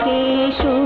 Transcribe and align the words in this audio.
Cashew 0.00 0.79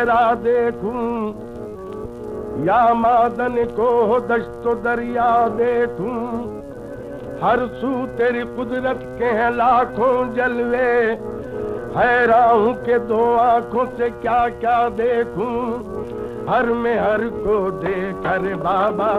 सहरा 0.00 0.34
देखूँ, 0.34 1.04
या 2.64 2.82
मादन 2.94 3.56
को 3.70 3.88
दस्तो 4.28 4.74
दरिया 4.74 5.32
देखूँ। 5.50 6.20
हर 7.42 7.66
सू 7.74 7.90
तेरी 8.16 8.42
कुदरत 8.56 9.00
के 9.18 9.24
हैं 9.36 9.50
लाखों 9.50 10.14
जलवे, 10.34 10.92
हैरान 11.96 12.72
के 12.80 12.98
दो 13.08 13.20
आँखों 13.34 13.84
से 13.96 14.08
क्या 14.16 14.40
क्या 14.56 14.78
देखूँ। 14.96 15.56
हर 16.48 16.66
में 16.74 16.98
हर 16.98 17.28
को 17.36 17.58
देखा 17.80 18.34
रे 18.36 18.54
बाबा, 18.56 19.10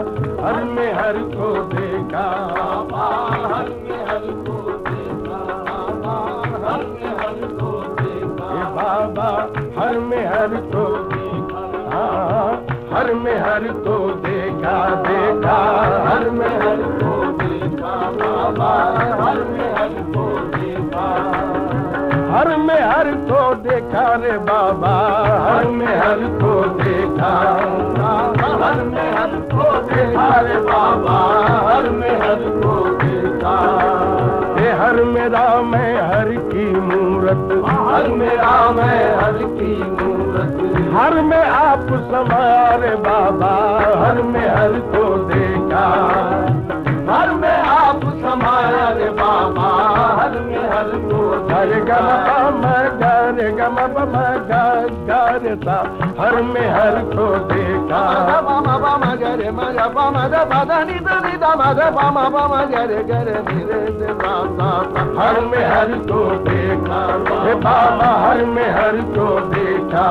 हर 0.42 0.62
में 0.64 0.92
हर 0.94 1.18
को 1.30 1.52
देखा 1.70 2.26
बाबा, 2.52 3.06
हर 3.46 3.68
में 3.70 4.04
हर 4.06 4.30
को 4.42 4.61
बाबा 8.82 9.30
हर 9.78 9.98
में 9.98 10.26
हर 10.26 10.54
को 10.72 10.84
देखा। 11.08 11.62
हर 12.92 13.12
में 13.14 13.36
हर 13.40 13.66
को 13.84 13.96
देखा 14.24 14.74
देखा। 15.02 15.56
हर 16.08 16.30
में 16.30 16.48
हर 16.48 16.82
को 17.02 17.12
देखा 17.38 17.94
बाबा 18.10 18.72
हर 19.22 19.38
में 19.44 19.74
हर 19.74 19.94
को 20.14 20.26
देखा। 20.56 21.06
हर 22.32 22.56
में 22.56 22.80
हर 22.82 23.12
को 23.30 23.54
देखा 23.54 24.04
रे 24.14 24.36
बाबा 24.38 24.96
हर 25.46 25.70
में 25.70 25.96
हर 25.96 26.26
को 26.42 26.54
देखा। 26.82 27.32
हर 28.64 28.84
में 28.84 29.12
हर 29.12 29.40
को 29.54 29.72
देखा 29.86 30.40
रे 30.40 30.60
बाबा 30.62 31.18
हर 31.68 31.90
में 31.90 32.20
हर 32.20 32.48
को 32.64 32.76
देखा 32.96 34.31
हर 34.72 35.04
मेरा 35.04 35.62
मैं 35.62 36.02
हर 36.02 36.28
की 36.28 36.80
मूरत। 36.80 37.64
हर 37.66 38.08
मेरा 38.08 38.70
मैं 38.70 39.16
हर 39.16 39.32
की 39.32 39.82
मूरत। 39.82 40.58
हर 40.96 41.22
में 41.22 41.44
आप 41.44 41.80
समारे 41.80 42.96
बाबा। 42.96 43.78
हर 44.06 44.22
में 44.22 44.48
हर 44.48 44.72
को 44.72 45.16
देखा। 45.18 45.86
हर 47.12 47.30
में 47.30 47.58
आप 47.58 48.00
समारे 48.04 49.10
बाबा। 49.10 49.68
हर 50.22 50.30
में 50.30 50.68
हर 50.70 50.84
को 50.84 51.48
हर 51.54 51.66
गम 51.66 52.62
गर 52.98 53.50
गम 53.50 53.74
पम। 53.74 54.12
गर 54.12 54.31
हर 55.52 56.42
में 56.42 56.70
हर 56.70 57.04
को 57.04 57.38
देरा 57.38 58.00
बादा 61.54 61.90
बाबा 61.90 62.64
घर 62.64 63.02
घर 63.02 63.40
दीरे 63.40 63.80
हर 65.18 65.40
में 65.40 65.66
हर 65.66 65.92
को 65.92 66.24
देखा 66.48 67.06
बाबा 67.18 68.28
हर 68.28 68.44
में 68.44 68.70
हर 68.70 69.00
को 69.00 69.40
देखा 69.40 70.06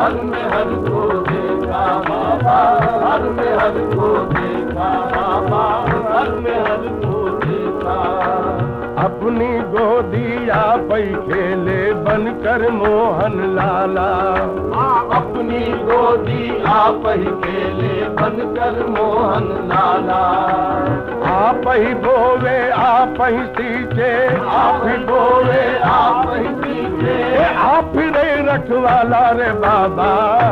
हर 0.00 0.22
में 0.24 0.42
हर 0.42 0.74
को 0.88 1.20
देखा 1.20 1.98
बाबा 2.08 2.58
हर 3.08 3.22
में 3.22 3.56
हर 3.56 3.94
को 3.94 4.24
देखा 4.24 4.90
बाबा 5.16 5.64
हर 6.18 6.30
में 6.30 6.60
हर 6.60 6.88
को 7.04 7.38
देखा 7.38 8.39
अपनी 9.00 9.48
गोदिया 9.72 10.62
पै 10.88 11.02
खेले 11.26 11.92
बनकर 12.06 12.62
मोहन 12.70 13.36
लाला। 13.56 14.08
अपनी 15.18 15.60
गोदी 15.60 16.62
आप 16.66 17.02
ही 17.06 17.30
खेले 17.44 17.94
बनकर 18.18 18.86
मोहन 18.88 19.46
लाला। 19.70 20.20
आप 21.30 21.62
ही 21.68 21.94
बोवे 21.94 22.58
आप 22.70 23.16
ही 23.20 23.44
सींचे। 23.56 24.12
आप 24.48 24.82
ही 24.84 24.96
बोले 25.04 25.78
आप 25.78 26.28
ही 26.28 26.48
सीखे 26.48 27.44
आप 27.54 27.92
ही 27.96 28.08
रे 28.08 28.28
रखवाला 28.46 29.30
रे 29.30 29.50
बाबा। 29.64 30.10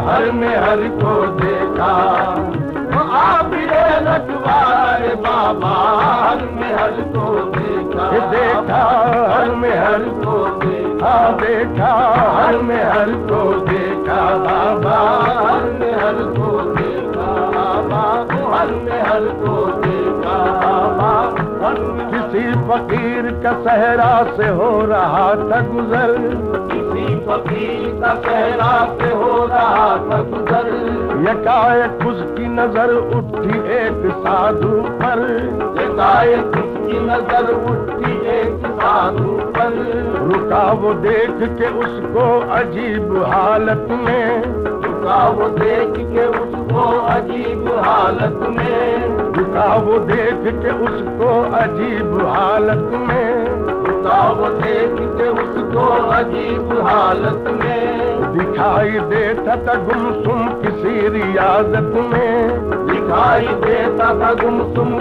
हर 0.09 0.31
में 0.33 0.57
हर 0.57 0.88
को 1.02 1.14
देखा। 1.43 1.93
आप 3.19 3.50
ही 3.55 3.64
रखवारे 4.09 5.14
बाबा। 5.14 5.76
हर 6.28 6.37
में 6.37 6.75
हर 6.75 7.00
को 7.17 7.38
देखा 11.18 11.34
हाँ 11.34 11.38
देखा 11.38 12.42
हर 12.42 12.56
में 12.62 12.84
हर 12.84 13.10
को 13.10 13.60
देखा 13.60 14.38
बाबा। 14.38 14.98
हर 21.66 21.80
में 21.80 22.10
किसी 22.10 22.52
फकीर 22.52 23.42
का 23.42 23.52
सहरा 23.52 24.37
से 24.37 24.48
हो 24.48 24.84
रहा 24.84 25.28
था 25.28 25.60
गुजर। 25.60 26.14
किसी 26.72 27.16
फकीर 27.16 28.00
का 28.00 28.14
सहरा 28.14 28.84
से 28.84 29.14
हो 29.14 29.46
रहा 29.46 29.96
था 29.96 30.22
गुजर। 30.22 30.68
यकायक 31.30 32.06
उसकी 32.06 32.46
नजर 32.48 32.94
उठी 32.94 33.58
एक 33.58 34.12
साधु 34.14 34.82
पर। 34.82 35.20
एकाएक 35.80 36.77
उसकी 36.88 37.00
नजर 37.00 37.49
उठी 37.71 38.12
एक 38.33 38.66
साधु 38.75 39.33
पर 39.57 39.75
रुका 40.28 40.62
वो 40.73 40.92
देख 40.95 41.42
के 41.59 41.68
उसको 41.78 42.25
अजीब 42.50 43.16
हालत 43.25 43.87
में। 44.04 44.42
रुका 44.85 45.18
वो 45.28 45.49
देख 45.49 45.99
के 46.12 46.26
उसको 46.38 46.85
अजीब 47.09 47.68
हालत 47.78 48.40
में। 48.49 49.35
रुका 49.37 49.75
वो 49.76 49.99
देख 50.07 50.49
के 50.62 50.71
उसको 50.87 51.28
अजीब 51.59 52.16
हालत 52.28 52.90
में। 53.02 53.28
रुका 53.87 54.23
वो 54.30 54.49
देख 54.57 54.97
के 55.18 55.28
उसको 55.45 55.87
अजीब 56.12 56.73
हालत 56.87 57.52
में। 57.54 58.09
दिखाई 58.38 58.99
देता 59.11 59.57
था 59.57 59.75
गुमसुम 59.85 60.49
किसी 60.62 61.09
रियाजत 61.09 61.95
में। 62.11 62.68
दिखाई 62.88 63.47
देता 63.62 64.09
था 64.21 64.33
गुमसुम 64.35 64.99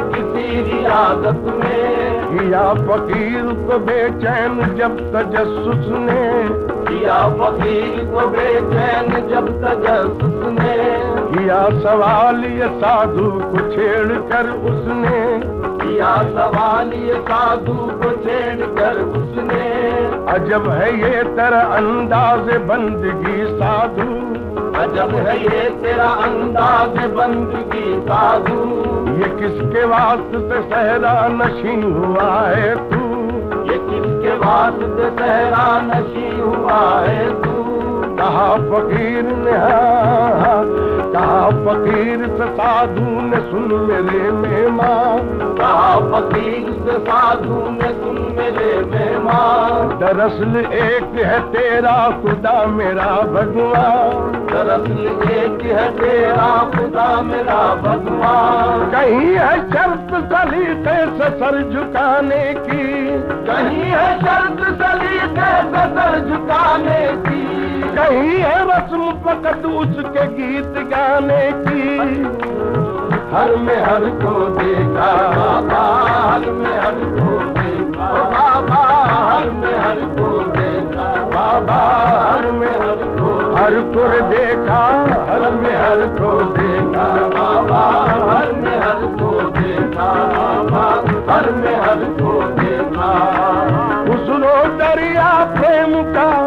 रियादत 0.61 1.63
में। 1.63 2.07
किया 2.27 2.73
फकीर 2.73 3.43
को 3.43 3.77
बेचैन 3.79 4.75
जब 4.75 4.97
तजस्सुस 4.97 5.85
ने। 5.99 6.49
किया 6.85 7.29
फकीर 7.29 8.11
को 8.13 8.27
बेचैन 8.27 9.27
जब 9.27 9.47
तजस्सुस 9.61 10.45
ने। 10.45 10.77
किया 11.33 11.69
सवाल 11.69 12.43
ये 12.43 12.67
साधु 12.67 13.31
को 13.31 13.57
छेड़ 13.57 14.07
कर 14.07 14.49
उसने। 14.49 15.41
किया 15.85 16.15
सवाल 16.15 16.93
ये 16.93 17.13
साधु 17.13 17.73
को 17.73 18.11
छेड़ 18.11 18.65
कर 18.65 19.01
उसने। 19.01 19.87
अजब 20.31 20.69
है 20.69 20.99
ये 20.99 21.23
तेरा 21.23 21.59
अंदाज 21.59 22.57
बंदगी 22.57 23.45
साधु। 23.45 24.36
अजब 24.77 25.15
है 25.15 25.43
ये 25.43 25.69
तेरा 25.69 26.07
अंदाज 26.07 27.05
बंदगी 27.11 27.99
साधु। 27.99 28.87
ये 29.11 29.29
किसके 29.29 29.85
वास्ते 29.85 30.69
सहरा 30.69 31.27
नशी 31.27 31.81
हुआ 31.81 32.41
है 32.41 32.75
तू? 32.75 33.01
ये 33.71 33.77
किसके 33.77 34.37
वास्ते 34.37 35.09
सहरा 35.09 35.81
नशी 35.81 36.39
हुआ 36.39 36.99
है 36.99 37.41
तू? 37.41 37.57
कहा 38.15 38.55
फकीर 38.55 39.23
ने 39.23 39.51
हाँ, 39.51 40.39
हाँ, 40.39 40.63
कहा, 41.13 41.49
फकीर 41.49 42.27
से 42.27 42.53
साधु 42.53 43.01
ने 43.01 43.37
सुन 43.37 43.87
मेरे 43.89 44.31
मेहमान। 44.31 45.55
कहा, 45.57 45.95
फकीर 45.97 46.71
से 46.71 46.99
साधु 46.99 47.69
ने 47.71 47.89
सुन 47.89 48.35
मेरे 48.37 48.85
मेहमान। 48.85 49.99
दरअसल 49.99 50.73
एक 50.73 51.25
है 51.25 51.39
तेरा 51.39 52.19
खुदा 52.21 52.65
मेरा 52.65 53.21
भगवान। 53.21 54.47
दरअसल 54.53 55.31
एक 55.31 55.61
है 55.61 55.91
तेरा 55.91 56.71
खुदा 56.75 57.21
मेरा 57.21 57.75
भगवान। 57.75 58.91
कहीं 58.91 59.35
है 59.35 59.69
शर्त 59.69 60.25
सलीके 60.33 61.05
से 61.05 61.29
सर 61.29 61.71
झुकाने 61.73 62.53
की? 62.53 63.07
कहीं 63.45 63.83
है 63.83 64.19
शर्त 64.19 64.81
सलीके 64.81 65.57
से 65.57 65.87
सर 65.95 66.29
झुकाने 66.29 67.13
की? 67.17 67.66
कहीं 67.81 68.37
है 68.37 68.55
रस्म 68.65 69.11
फकत 69.11 69.65
उसके 69.65 70.27
गीत 70.27 70.89
गाने 70.89 71.51
की। 71.51 71.97
हर 73.35 73.55
में 73.55 73.83
हर 73.83 73.99
को 73.99 74.49
देखा, 74.49 75.11
बाबा, 75.31 75.81
हर 76.31 76.51
में 76.51 76.79
हर 76.79 76.93
को 76.93 77.37
देखा, 77.53 78.13
बाबा, 78.23 78.81
हर 79.31 79.49
में 79.51 79.79
हर 79.79 79.95
को 79.95 80.39
देखा, 80.51 81.25
बाबा, 81.25 81.79
हर 82.31 82.51
में 82.51 82.67
हर 82.67 83.03
को 83.19 83.55
हर 83.55 83.71
को 83.71 84.07
देखा, 84.29 84.81
हर 85.31 85.51
में 85.51 85.75
हर 85.75 86.07
को 86.07 86.41
देखा, 86.41 87.07
बाबा, 87.27 87.81
हर 88.31 88.51
में 88.53 88.79
हर 88.79 89.05
को 89.19 89.49
देखा, 89.49 90.13
बाबा, 90.23 91.33
हर 91.33 91.51
में 91.51 91.75
हर 91.75 92.03
को 92.21 92.41
देखा। 92.61 93.11
उसनो 94.09 94.77
दरिया, 94.77 95.45
प्रेम 95.57 96.13
का 96.13 96.46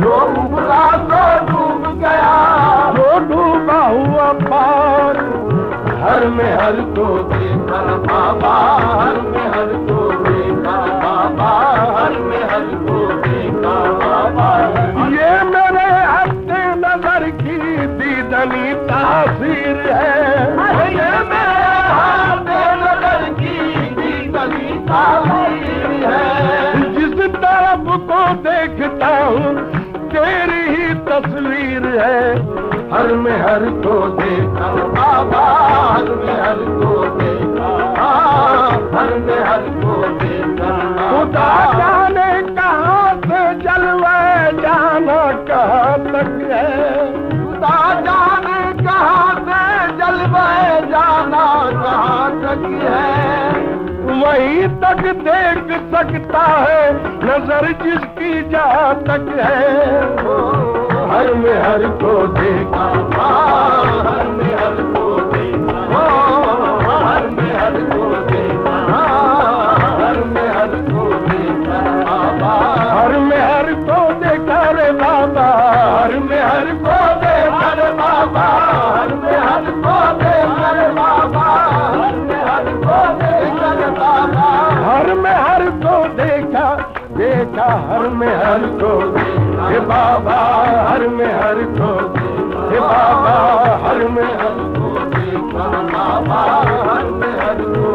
डूम 0.00 0.56
गा 0.56 0.84
डूम 1.44 1.96
हर 6.02 6.28
में 6.28 6.52
हर 6.56 6.80
को 6.80 7.06
देखा 7.22 7.82
बाबा 8.06 8.75
देखता 28.36 29.08
हूँ, 29.16 29.54
तेरी 30.10 30.62
ही 30.70 30.94
तस्वीर 31.06 31.86
है। 32.00 32.20
हर 32.92 33.12
में 33.14 33.36
हर 33.40 33.64
को 33.84 33.94
देखा, 34.08 34.68
बाबा, 34.96 35.44
हर 35.92 36.08
में 36.14 36.40
हर 36.40 36.60
को 36.78 37.04
देखा, 37.18 37.70
हर 38.96 39.18
में 39.18 39.40
हर 39.44 39.68
को 39.78 39.96
देखा। 40.18 40.70
खुदा 41.10 41.48
जाने 41.72 42.30
कहाँ 42.54 43.14
से 43.16 43.42
जलवा 43.62 44.18
जाना 44.62 45.20
कहाँ 45.48 45.98
तक 45.98 46.32
है। 46.50 46.70
खुदा 47.30 48.00
जाने 48.00 48.84
कहाँ 48.84 49.34
से 49.40 49.62
जलवा 49.96 50.48
जाना 50.90 51.46
कहाँ 51.82 52.30
तक 52.42 52.68
है। 52.82 53.25
वहीं 54.36 54.66
तक 54.80 54.98
देख 55.18 55.68
सकता 55.92 56.40
है, 56.40 56.80
नज़र 57.24 57.66
जिसकी 57.82 58.32
जा 58.50 58.66
तक 59.06 59.28
है। 59.38 59.60
हर 61.10 61.32
में 61.34 61.56
हर 61.62 61.86
को 62.02 62.12
देखा 62.34 62.84
हर 64.08 64.28
में 64.28 64.52
हर 64.54 64.82
को 64.92 65.04
देखा 65.32 66.02
हर 66.88 67.28
में 67.30 67.52
हर 67.56 67.80
को 67.92 68.05
में 85.26 85.34
हर 85.34 85.62
को 85.82 85.94
देखा 86.14 86.64
देखा 87.16 87.64
हर 87.88 88.08
में 88.08 88.34
हर 88.36 88.66
को 88.80 88.90
हे 89.66 89.80
बाबा 89.80 90.36
हर 90.88 91.06
में 91.08 91.32
हर 91.34 91.62
को 91.78 91.88
हे 92.70 92.80
बाबा 92.80 93.34
हर 93.86 94.08
में 94.08 94.24
हर 94.24 94.54
को 94.76 94.88
देखा। 95.14 95.66
बाबा 95.94 96.42
हर 96.90 97.10
में 97.20 97.32
हर 97.40 97.62
को 97.74 97.85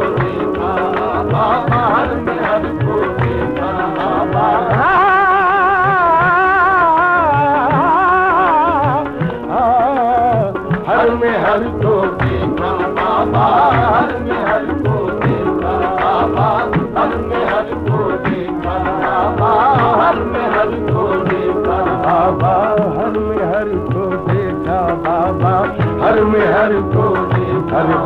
में 26.23 26.45
हर 26.53 26.73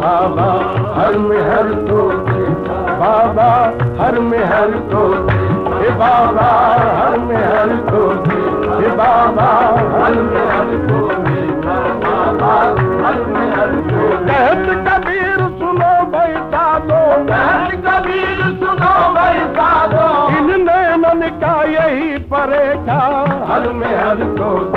बाबा 0.04 0.48
हर 1.00 1.18
में 1.18 1.42
हर 1.42 1.74
देखा 2.30 2.78
बाबा 3.00 3.50
हर 4.04 4.20
में 4.20 4.46
हर 4.46 4.72
को 4.94 5.04
हे 5.74 5.90
बाबा 5.90 6.48
हर 7.00 7.18
में 7.20 7.38
हर 7.38 7.76
को 7.90 8.04
हे 8.80 8.90
बाबा 8.90 9.48
हर 9.96 10.16
में 10.22 10.46
हर 10.52 10.72
को 10.88 11.00
देखा 11.24 11.78
बाबा 12.04 12.54
हर 13.06 13.20
में 13.26 13.48
हर 13.56 13.76
को 13.90 14.10
कहत 14.28 14.70
कबीर 14.88 15.38
सुनो 15.60 15.94
दो 16.88 17.02
कहत 17.30 17.72
कबीर 17.88 18.42
सुनो 18.60 18.94
भाई 19.14 19.40
साधो। 19.40 20.08
इन 20.38 20.62
नैनन 20.64 21.28
का 21.44 21.64
यही 21.64 22.18
परेखा 22.34 23.00
हर 23.54 23.72
में 23.74 23.96
हर 23.98 24.24
देखा 24.40 24.72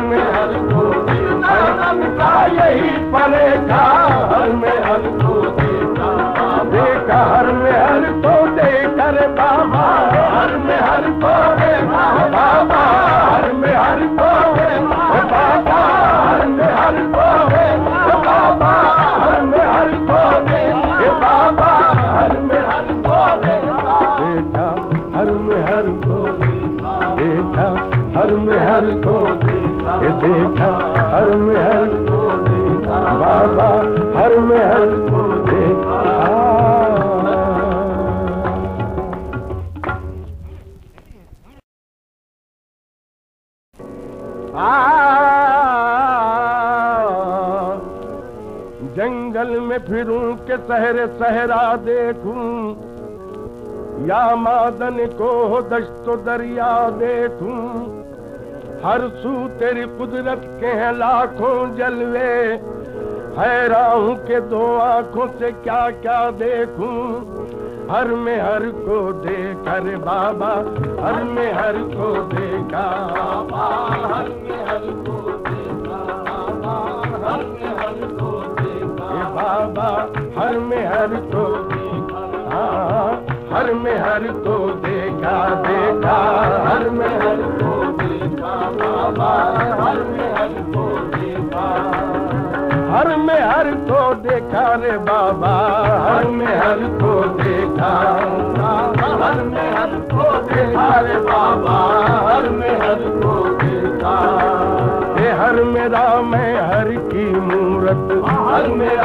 में 0.00 0.22
का 0.22 0.37
यही 2.50 2.90
पले 3.14 3.46
घर 3.66 4.52
में 4.62 4.77
जंगल 48.98 49.60
में 49.60 49.78
फिरूं 49.78 50.36
के 50.36 50.56
सहरे 50.56 51.06
सहरा 51.06 51.76
देखूँ। 51.76 52.70
या 54.08 54.36
मादन 54.36 54.96
को 55.06 55.60
दश्तो 55.62 56.16
दरिया 56.16 56.90
देखूँ। 56.90 57.58
हर 58.84 59.08
सू 59.08 59.48
तेरी 59.48 59.82
कुदरत 59.82 60.42
के 60.60 60.66
हैं 60.66 60.92
लाखों 60.92 61.76
जलवे। 61.76 62.28
हैरान 63.38 64.14
के 64.14 64.40
दो 64.40 64.76
आँखों 64.76 65.26
से 65.28 65.52
क्या 65.52 65.90
क्या 65.90 66.30
देखूँ। 66.30 66.98
हर 67.90 68.06
में 68.06 68.40
हर 68.40 68.60
को 68.60 69.12
देख 69.12 69.84
रे 69.84 69.96
बाबा, 69.96 70.54
हर 71.06 71.24
में 71.24 71.52
हर 71.52 71.72
को 71.72 72.22
देखा 72.22 72.88
हर 74.14 74.28
में 74.28 74.66
हर 74.66 74.80
को 74.80 75.47
बाबा 79.58 79.86
हर 80.40 80.58
में 80.58 80.86
हर 80.86 81.06
को 81.06 81.44
हाँ, 82.50 83.26
हर 83.52 83.74
में 83.74 83.98
हर 83.98 84.20
तो 84.20 84.68
देखा 84.68 85.48
देखा। 85.54 86.16
हर 86.68 86.90
में 86.90 87.08
हर 87.08 87.36
को 87.36 87.84
देखा 87.92 88.54
बाबा 88.70 89.30
हर 89.82 89.96
में 89.96 90.34
हर 90.34 90.48
को 90.48 90.86
देखा। 91.16 91.66
हर 92.94 93.16
में 93.16 93.40
हर 93.40 93.74
को 93.74 94.14
देखा 94.14 94.74
रे 94.74 94.98
बाबा 94.98 95.54
हर 96.08 96.26
में 96.26 96.46
हर 96.46 96.78
तो 97.00 97.28
देखा। 97.42 97.92
हर 99.24 99.42
में 99.42 99.70
हर 99.72 99.98
तो 100.12 100.54
देखा 100.54 101.00
रे 101.00 101.20
बाबा 101.20 101.78
हर 102.28 102.48
में 102.50 102.80
हर 102.80 102.94
को 102.94 103.44
देखा 103.62 104.38
हर 105.40 105.62
मैं 105.62 105.88
की 105.88 105.98
मूरत 105.98 106.77
हर 108.58 108.68
मैं 108.68 108.96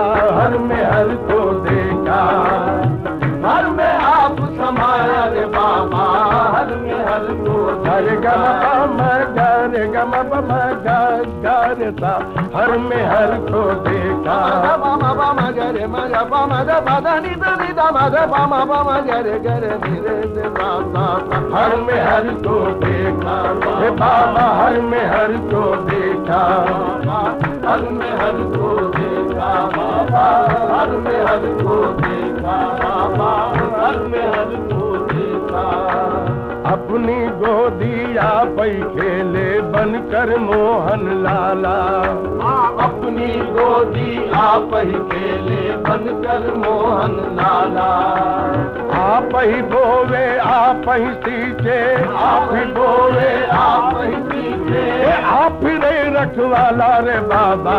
हर 0.42 0.58
में 0.58 0.84
हर 0.84 1.08
को 1.08 1.50
देखा। 1.50 2.22
हर 3.48 3.70
में 3.70 3.94
आप 3.96 4.36
बाबा 5.46 6.04
हर 6.58 6.66
में 6.66 7.04
हर 7.04 7.26
को 7.30 7.64
गम 8.16 8.96
पम 8.96 9.43
गर 9.74 9.86
गम 9.86 10.12
पम 10.22 10.50
गर 10.84 11.92
सा 12.00 12.10
हर 12.56 12.78
में 12.78 13.06
हर 13.06 13.32
को 13.50 13.62
देखा। 13.88 14.36
गरे 15.50 15.86
मग 15.86 16.18
पम 16.30 16.54
पद 16.86 17.06
नि 17.22 17.34
द 17.34 17.80
मद 17.94 18.16
पम 18.32 18.54
पम 18.64 18.90
गरे 19.06 19.38
गरे 19.38 19.76
धीरे 19.78 20.16
से 20.34 20.48
बाबा 20.48 21.06
हर 21.56 21.76
में 21.76 22.00
हर 22.06 22.28
को 22.46 22.58
देखा। 22.84 23.36
हे 23.80 23.90
बाबा 23.90 24.46
हर 24.62 24.80
में 24.80 25.06
हर 25.06 25.36
को 25.52 25.64
देखा। 25.76 26.42
हर 27.64 27.88
में 27.90 28.10
हर 28.18 28.38
को 28.54 28.70
देखा 28.88 29.52
बाबा 29.76 30.24
हर 30.74 30.90
में 30.96 31.24
हर 31.24 31.46
को 31.62 31.76
देखा 32.00 32.56
बाबा 32.82 33.30
हर 33.80 33.98
में 33.98 34.26
हर 34.28 34.56
को 34.72 34.96
देखा 35.06 35.64
अपनी 36.66 37.16
गोदिया 37.40 38.28
पै 38.56 38.68
खेले 38.68 39.60
बनकर 39.60 40.30
मोहन 40.38 41.02
लाला। 41.22 41.74
अपनी 42.84 43.26
गोदी 43.50 44.30
आप 44.34 44.70
ही 44.74 44.98
खेले 45.10 45.76
बनकर 45.76 46.54
मोहन 46.54 47.16
लाला। 47.40 47.90
आप 49.02 49.36
ही 49.36 49.62
बोवे 49.62 50.38
आप 50.38 50.88
ही 50.88 51.12
सींचे। 51.14 51.80
आप 52.14 52.48
ही 52.52 52.64
बोले 52.72 53.46
आप 53.46 53.96
ही 53.96 54.16
पीछे 54.22 55.12
आप 55.22 55.60
ही 55.62 55.76
रखवाला 56.14 56.98
रे 56.98 57.18
बाबा। 57.20 57.78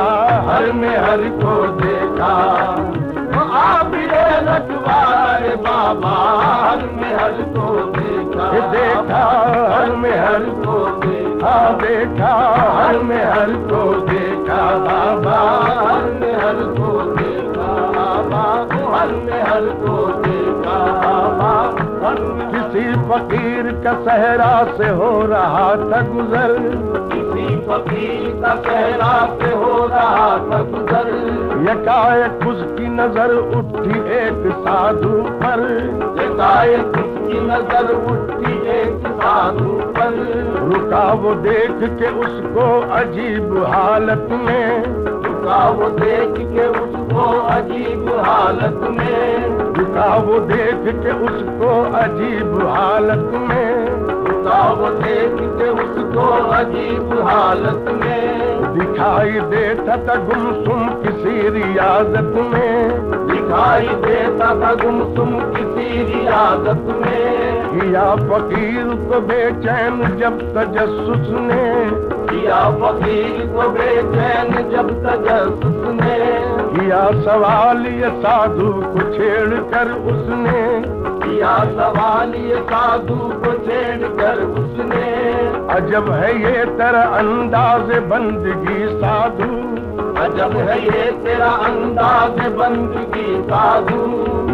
हर 0.51 0.71
में 0.71 0.97
हर 0.97 1.17
को 1.17 1.55
देखा। 1.81 2.35
ही 2.79 3.04
रखबा 3.57 5.01
बाबा 5.65 6.15
हल 6.41 6.81
में 6.95 7.13
हर 7.15 7.41
पो 7.55 7.67
बेटा 8.71 9.21
हल 9.75 9.91
में 9.95 10.17
हर 10.17 10.45
पेखा 11.03 11.55
बेटा 11.81 12.33
हल 12.77 13.01
में 13.03 13.23
हर 13.23 13.53
पौधे 13.69 14.25
खां 14.47 14.67
बाबा 14.85 15.39
हर 16.41 16.61
पोधा 16.77 17.35
को 19.85 20.14
किसी 22.55 22.83
फकीर 23.09 23.71
का 23.83 23.93
सहरा 24.03 24.53
से 24.77 24.89
हो 24.89 25.09
रहा 25.25 25.67
था 25.81 26.01
गुजर। 26.07 26.53
किसी 27.11 27.45
फकीर 27.67 28.41
का 28.41 28.55
सहरा 28.61 29.13
से 29.39 29.51
हो 29.55 29.85
रहा 29.85 30.29
था 30.47 30.61
गुजर। 30.71 31.09
यकायक 31.69 32.47
उसकी 32.47 32.87
नज़र 32.87 33.33
उठी 33.57 33.99
एक 34.15 34.51
साधु 34.57 35.13
पर। 35.43 35.63
एकाएक 36.21 36.97
उसकी 36.97 37.39
नज़र 37.41 37.91
उठी 38.13 38.53
एक 38.71 39.07
साधु 39.15 39.71
पर। 39.97 40.13
रुका 40.65 41.05
वो 41.13 41.33
देख 41.41 41.83
के 41.99 42.09
उसको 42.19 42.67
अजीब 42.95 43.57
हालत 43.67 44.27
में। 44.31 44.83
रुका 45.25 45.67
वो 45.69 45.89
देख 45.99 46.35
के 46.51 46.67
उसको 46.67 47.29
अजीब 47.49 48.09
हालत 48.19 48.79
में। 48.91 49.64
रुका 49.95 50.15
वो 50.15 50.39
देख 50.39 50.95
के 51.03 51.11
उसको 51.25 51.67
अजीब 51.97 52.67
हालत 52.67 53.29
में। 53.33 53.85
रुका 54.25 54.71
वो 54.71 54.89
देख 54.89 55.37
के 55.59 55.69
उसको 55.69 56.25
अजीब 56.47 57.13
हालत 57.27 57.85
में। 57.87 58.73
दिखाई 58.73 59.31
देता 59.31 59.95
था 59.97 60.15
गुमसुम 60.15 60.89
किसी 60.89 61.49
रियाजत 61.49 62.35
में। 62.35 62.91
दिखाई 63.27 63.87
देता 63.87 64.49
था 64.49 64.73
गुमसुम 64.73 65.31
किसी 65.39 66.03
रियाजत 66.03 66.83
में। 67.01 67.69
किया 67.69 68.15
फकीर 68.15 68.83
को 69.07 69.19
बेचैन 69.21 70.17
जब 70.19 70.41
तजस्सुस 70.57 71.33
ने। 71.39 71.65
किया 72.25 72.59
फकीर 72.71 73.45
को 73.47 73.69
बेचैन 73.69 74.51
जब 74.69 74.89
तजस्सुस 75.03 75.81
ने। 75.95 76.19
किया 76.75 77.03
सवाल 77.21 77.85
ये 77.87 78.09
साधु 78.15 78.71
को 78.85 79.03
छेड़ 79.13 79.59
कर 79.73 79.91
उसने। 80.11 80.63
किया 81.25 81.57
सवाल 81.69 82.35
ये 82.35 82.61
साधु 82.63 83.15
को 83.15 83.51
छेड़ 83.65 84.07
कर 84.19 84.41
उसने। 84.61 85.05
अजब 85.75 86.11
है 86.11 86.31
ये 86.41 86.65
तेरा 86.65 87.03
अंदाज 87.19 87.97
बंदगी 88.09 88.87
साधु। 88.95 89.51
अजब 90.21 90.57
है 90.57 90.79
ये 90.83 91.11
तेरा 91.25 91.49
अंदाज 91.69 92.47
बंदगी 92.53 93.41
साधु। 93.41 94.01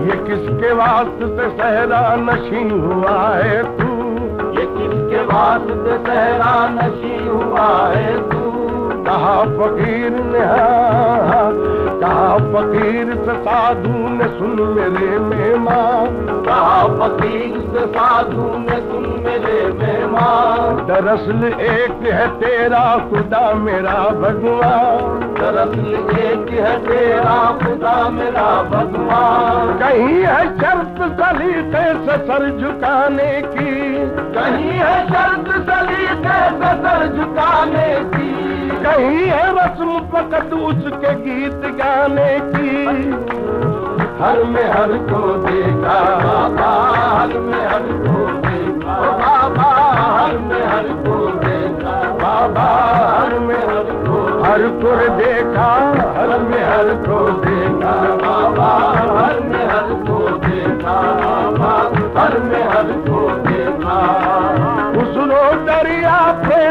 ये 0.01 0.15
किसके 0.27 0.73
वास्ते 0.73 1.27
से 1.27 1.49
सहरा 1.57 2.03
नशीन 2.15 2.71
हुआ 2.81 3.17
है 3.29 3.63
तू? 3.77 3.90
किसके 4.83 5.21
वास्ते 5.27 5.97
सहरा 5.99 6.53
नशी 6.71 7.17
हुआ 7.25 7.67
है 7.87 8.40
कहा 9.11 9.41
फकीर 9.41 10.11
ने 10.11 10.39
हाँ, 10.39 11.51
कहा 11.99 12.37
फकीर 12.37 13.15
से 13.25 13.33
साधु 13.41 13.89
ने 13.89 14.25
सुन 14.25 14.75
मेरे 14.75 15.19
मेहमान। 15.19 16.43
कहा 16.45 16.83
फकीर 16.83 17.59
से 17.59 17.87
साधु 17.87 18.45
ने 18.57 18.77
सुन 18.77 19.23
मेरे 19.25 19.73
मेहमान। 19.73 20.87
दरअसल 20.87 21.61
एक 21.61 22.13
है 22.13 22.27
तेरा 22.27 23.09
खुदा 23.09 23.53
मेरा 23.53 23.93
भगवान। 23.93 25.19
दरअसल 25.41 26.17
एक 26.19 26.49
है 26.49 26.79
तेरा 26.79 27.59
खुदा 27.63 28.09
मेरा 28.09 28.63
भगवान। 28.63 29.79
कहीं 29.79 30.23
है 30.23 30.57
शर्त 30.57 31.21
सलीके 31.21 31.93
से 31.93 32.17
सर 32.27 32.59
झुकाने 32.59 33.41
की? 33.41 33.95
कहीं 34.39 34.71
है 34.71 35.07
शर्त 35.07 35.69
सलीके 35.69 36.49
से 36.49 36.73
सर 36.83 37.17
झुकाने 37.17 38.17
की? 38.17 38.40
कहीं 38.77 39.25
है 39.27 39.45
रस्म 39.55 39.99
फकत 40.11 40.53
उसके 40.55 41.13
गीत 41.21 41.61
गाने 41.77 42.31
की। 42.51 42.71
हर 44.21 44.43
में 44.45 44.65
हर 44.71 44.91
को 45.09 45.21
देखा 45.45 45.99
बाबा 46.19 46.71
हर 46.95 47.31
में 47.39 47.63
हर 47.67 47.85
को 48.03 48.19
देखा 48.41 48.95
बाबा 49.21 49.69
हर 49.99 50.37
में 50.39 50.63
हर 50.65 50.87
को 51.05 51.15
देखा 51.37 51.95
बाबा 52.13 52.67
हर 53.11 53.39
में 53.39 53.61
हर 53.69 53.89
को 54.05 54.17
हर 54.43 54.61
पुर 54.81 54.99
देखा 55.17 55.69
हर 56.17 56.31
में 56.41 56.63
हर 56.63 56.89
को 57.05 57.19
देखा 57.41 57.95
बाबा 58.23 58.69
हर 59.17 59.39
में 59.41 59.65
हर 59.65 59.89
को 60.07 60.19
देखा 60.45 60.97
बाबा 61.19 61.73
हर 62.19 62.33
में 62.43 62.63
हर 62.65 62.89
को 63.07 63.19
देखा। 63.47 63.97
उसरो 65.01 65.43
दरिया 65.65 66.19
प्रेम 66.43 66.70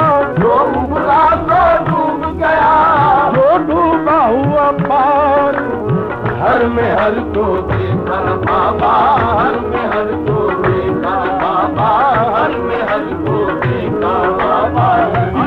हर 7.01 7.15
को 7.35 7.43
देखा 7.67 8.17
बाबा 8.41 8.89
हर 9.29 9.55
में, 9.59 9.85
हर 9.85 10.09
को 10.25 10.41
देखा 10.61 11.13
बाबा 11.39 11.87
हर 12.35 12.51
में, 12.57 12.81
हर 12.89 13.05
को 13.23 13.37
देखा 13.61 14.11
बाबा 14.41 14.85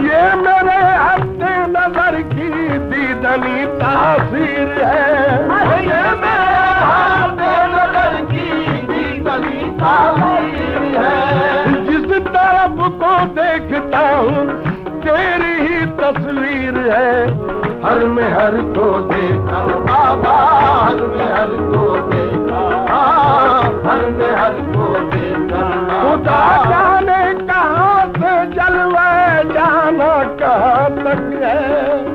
ये 0.00 0.22
मेरे 0.34 0.78
हफ़्ते 0.96 1.52
नज़र 1.66 2.20
की 2.32 2.48
दीदनी 2.88 3.64
तासीर 3.76 4.72
है। 4.80 5.06
ये 5.84 6.02
मेरे 6.22 6.58
हाथ 6.80 7.38
नज़र 7.76 8.20
की 8.24 8.50
दीदनी 8.90 9.70
तासीर 9.78 10.82
है। 10.98 11.84
जिस 11.86 12.10
तरफ़ 12.28 12.82
को 12.98 13.14
देखता 13.38 14.06
हूँ, 14.08 14.46
तेरी 15.00 15.54
ही 15.62 15.86
तस्वीर 16.02 16.78
है। 16.90 17.43
हर 17.84 18.04
में 18.06 18.28
हर 18.32 18.54
को 18.76 18.84
देखा। 19.08 19.58
बाबा 19.86 20.34
हर 20.84 21.00
में 21.06 21.26
हर 21.32 21.50
को 21.70 21.84
देखा। 22.10 22.60
हर 23.84 24.04
में 24.10 24.32
हर 24.36 24.54
को 24.68 24.86
देखा। 25.10 25.66
खुदा 26.02 26.38
जाने 26.64 27.18
कहाँ 27.42 28.06
से 28.06 28.32
जलवे 28.54 29.44
जाना 29.52 30.12
कहाँ 30.40 30.88
तक 30.96 31.26
है। 31.42 31.58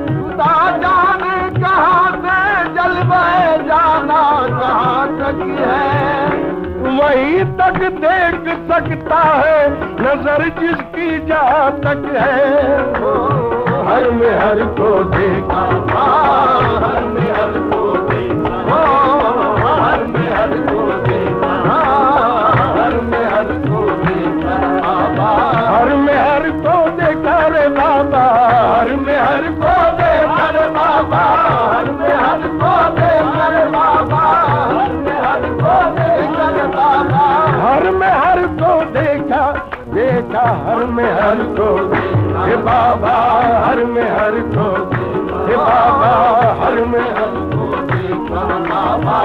खुदा 0.07 0.55
जाने 0.77 1.37
कहाँ 1.59 2.11
से 2.17 2.39
जलवे 2.73 3.67
जाना 3.67 4.23
कहाँ 4.49 5.07
तक 5.19 5.45
है। 5.59 6.27
वही 6.97 7.43
तक 7.59 7.79
देख 7.99 8.49
सकता 8.71 9.23
है 9.23 9.69
नज़र 10.01 10.49
जिसकी 10.59 11.25
जहाँ 11.27 11.71
तक 11.79 12.11
है। 12.15 13.48
हर 13.89 14.09
में 14.11 14.31
हर 14.31 14.59
को 14.79 14.87
हर 16.79 17.05
में 17.05 17.29
हर 17.31 17.53
को 17.69 17.79
देखा 18.01 18.51
हर 19.79 20.03
में 20.05 20.29
हर 20.31 20.53
को 20.61 20.83
देखा 21.05 21.73
हर 24.85 25.09
बाबा 25.19 25.29
हर 25.69 25.95
में 25.97 26.15
हर 26.15 26.49
को 26.59 26.75
देखा 26.99 27.37
रे 27.47 27.67
बाबा 27.69 28.23
हर 28.69 28.95
में 28.95 29.17
हर 29.17 29.47
को 29.57 29.73
देखा 29.97 30.49
रे 30.49 30.67
बाबा 30.69 31.23
हर 31.71 31.91
में 31.91 32.13
हर 32.15 32.47
बाबा 33.71 34.23
हर 34.71 34.93
में 34.99 35.21
हर 35.21 35.49
को 35.61 35.79
हर 40.59 40.85
में 40.85 41.11
हर 41.13 41.43
को 41.57 41.98
बाबा 42.67 43.15
हर 43.65 43.83
में 43.93 44.09
हर 44.17 44.35
हे 45.47 45.55
बाबा 45.55 46.11
हर 46.63 46.83
में 46.93 46.99
हर 47.17 47.37
देखा 47.91 48.43
बाबा 48.69 49.19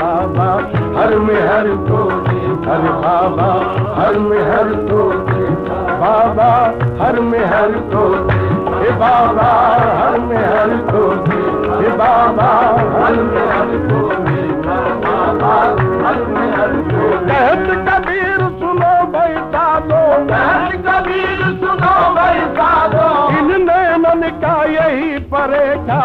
बाबा 0.00 0.48
हर 0.98 1.16
में 1.26 1.40
हर 1.48 1.66
बाबा 3.04 3.48
हर 3.98 4.18
में 4.28 4.40
बाबा 6.02 6.48
हर 7.02 7.20
में 7.30 7.44
हर 7.52 7.72
हे 8.82 8.90
बाबा 9.02 9.48
हर 10.00 10.18
में 10.28 10.42
हर 10.44 10.76
को 10.90 11.02
हे 11.80 11.90
बाबा 12.02 12.50
हर 12.98 13.16
में 13.30 13.44
हर 13.52 13.74
को 13.88 14.00
देखा 14.28 14.78
बाबा 15.06 15.52
हर 16.06 16.24
में 16.34 16.48
हर 16.56 16.76
को 16.90 17.10
कहत 17.28 17.68
कबीर 17.88 18.40
सुनो 18.62 18.92
भाई 19.12 19.36
साधो 19.54 20.02
कहत 20.32 20.72
कबीर 20.88 21.42
सुनो 21.64 21.94
भाई 22.18 22.40
नैनन 23.68 24.28
का 24.44 24.54
यही 24.76 25.18
परेखा 25.34 26.00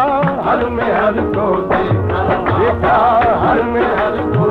हर 0.48 0.64
में 0.76 0.90
हर 0.92 1.20
को 1.36 1.46
देखा 1.72 2.26
देखा 2.58 2.96
हर 3.48 3.62
में 3.64 3.84
हर 3.96 4.16
को 4.32 4.46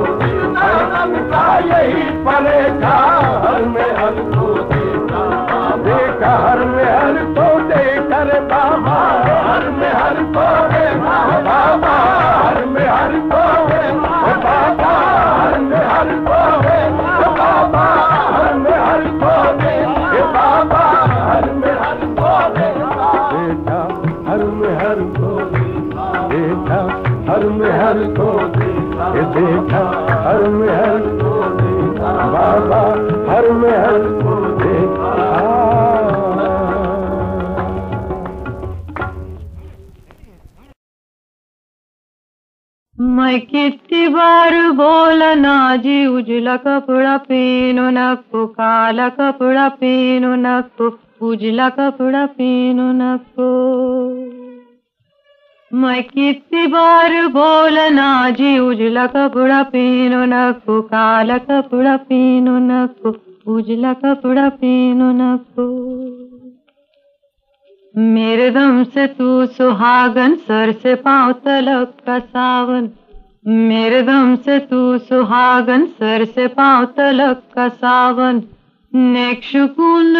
का 1.29 1.41
यही 1.59 2.03
परेखा 2.25 2.95
हर 3.43 3.65
में 3.65 3.89
हर 3.97 4.15
को 4.31 4.45
देखा 5.83 6.31
हर 6.37 6.63
में 6.65 6.85
हर 6.85 7.17
को 7.35 7.45
देखा 7.69 8.21
रे 8.29 8.39
बाबा 8.51 8.95
हर 9.47 9.69
में 9.71 9.91
हर 9.91 10.21
को 10.37 10.47
देखा 10.73 11.19
बाबा 11.47 11.93
हर 12.39 12.65
में 12.65 12.87
हर 12.87 13.13
को 13.29 13.43
देखा 13.69 14.33
बाबा 14.45 14.91
हर 15.37 15.59
में 15.61 15.85
हर 15.89 16.11
को 16.27 16.41
देखा 16.65 17.29
बाबा 17.37 17.85
हर 18.33 18.53
में 18.63 18.77
हर 18.77 19.05
को 19.21 19.35
देखा 19.61 20.25
बाबा 20.33 20.85
हर 21.25 21.51
में 21.61 21.73
हर 21.83 22.05
को 22.19 22.33
देखा 22.57 23.11
देखा 23.33 23.81
हर 24.31 24.43
में 24.59 24.73
हर 24.79 25.03
को 25.19 25.35
देखा 25.53 26.81
हर 27.31 27.49
में 27.59 27.71
हर 27.79 28.03
को 28.17 28.66
ये 29.17 29.23
देखा, 29.33 29.79
हर 30.23 30.47
में 30.49 30.67
हर 30.69 30.99
को 31.19 31.29
देखा, 31.53 32.11
बाबा, 32.31 32.81
हर 33.31 33.51
में 33.51 33.69
हर 33.69 34.03
को 34.19 34.35
देखा। 34.59 35.15
मैं 42.97 43.39
कितनी 43.41 44.07
बार 44.07 44.53
बोलना 44.71 45.55
जी 45.75 46.05
उजला 46.07 46.55
कपड़ा 46.57 47.17
पहनो 47.17 47.89
नको 47.89 48.45
काला 48.47 49.09
कपड़ा 49.09 49.67
पहनो 49.69 50.35
नको 50.35 50.97
उजला 51.27 51.69
कपड़ा 51.69 52.25
पहनो 52.25 52.91
नको 52.93 53.47
मैं 55.73 56.03
कितनी 56.03 56.67
बार 56.67 57.27
बोलना 57.27 58.29
जी 58.29 58.59
उजला 58.59 59.05
कपड़ा 59.07 59.63
पहनो 59.63 60.25
नको 60.25 60.81
काला 60.81 61.37
कपड़ा 61.37 61.97
पहनो 61.97 62.57
नको 62.59 63.09
उजला 63.53 63.93
कपड़ा 63.93 64.49
पहनो 64.49 65.11
नको 65.11 65.67
मेरे 67.97 68.49
दम 68.49 68.83
से 68.83 69.07
तू 69.07 69.45
सुहागन, 69.45 70.35
सर 70.35 70.71
से 70.71 70.95
पाँव 70.95 71.31
तलक 71.33 71.93
का 72.05 72.19
सावन। 72.19 72.89
मेरे 73.47 74.01
दम 74.01 74.35
से 74.35 74.59
तू 74.59 74.97
सुहागन, 74.97 75.85
सर 75.85 76.25
से 76.25 76.47
पाँव 76.47 76.85
तलक 76.85 77.41
का 77.55 77.67
सावन। 77.69 78.41
नेक 78.93 79.43
सुकून 79.43 80.15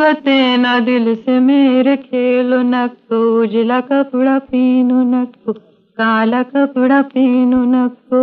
कते 0.00 0.56
न 0.56 0.84
दिल 0.84 1.14
से 1.14 1.40
मेरे 1.40 1.96
खेलो 1.96 2.62
नको 2.62 3.40
उजला 3.42 3.80
कपड़ा 3.80 4.38
पीनो 4.38 5.02
नको 5.02 5.52
काला 5.98 6.42
कपड़ा 6.42 7.02
पीनो 7.02 7.64
नको 7.64 8.22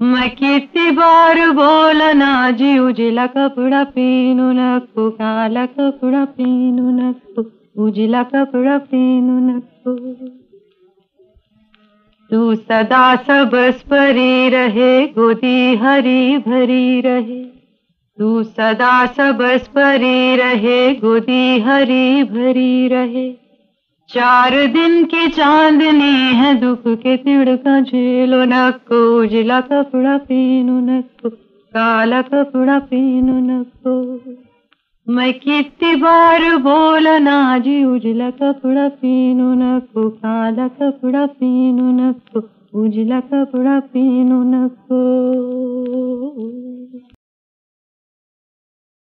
मैं 0.00 0.30
कितनी 0.30 0.90
बार 0.90 1.50
बोलना 1.50 2.50
जी 2.50 2.78
उजला 2.78 3.26
कपड़ा 3.26 3.84
पीनो 3.84 4.52
नको 4.52 5.10
काला 5.10 5.66
कपड़ा 5.66 6.24
पीनो 6.24 6.90
नको 6.90 7.44
उजला 7.84 8.22
कपड़ा 8.22 8.78
पीनो 8.78 9.38
नको 9.38 9.94
तू 12.30 12.54
सदा 12.54 13.16
सबस 13.16 13.82
परी 13.82 14.48
रहे, 14.48 15.06
गोदी 15.06 15.76
हरी 15.76 16.38
भरी 16.38 17.00
रहे। 17.00 17.57
तू 18.18 18.42
सदा 18.42 19.06
सबस 19.06 19.68
परी 19.68 20.36
रहे, 20.36 20.94
गोदी 20.94 21.60
हरी 21.60 22.22
भरी 22.22 22.88
रहे। 22.88 23.32
चार 24.08 24.66
दिन 24.66 25.04
की 25.04 25.28
चांदनी 25.28 26.34
है, 26.34 26.54
दुख 26.54 26.82
के 26.86 27.16
तिड़का 27.16 27.80
झेलो 27.80 28.44
नको 28.44 29.20
उजला 29.20 29.60
कपड़ा 29.60 30.16
पीनो 30.18 30.80
नको, 30.80 31.28
काला 31.72 32.22
कपड़ा 32.22 32.78
पीनो 32.78 33.38
नको। 33.38 34.20
मैं 35.06 35.32
कितनी 35.32 35.94
बार 35.96 36.56
बोलना 36.56 37.58
जी, 37.58 37.84
उजला 37.84 38.30
कपड़ा 38.30 38.88
पीनो 38.88 39.54
नको, 39.54 40.08
काला 40.08 40.68
कपड़ा 40.68 41.26
पीनो 41.26 41.92
नको, 41.92 42.40
उजला 42.82 43.20
कपड़ा 43.20 43.80
पीनो 43.80 44.42
नको। 44.42 44.98